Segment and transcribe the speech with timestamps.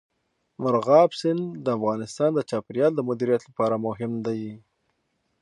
[0.61, 4.43] مورغاب سیند د افغانستان د چاپیریال د مدیریت لپاره مهم دي.